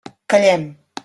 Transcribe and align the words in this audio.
Callem. 0.33 0.65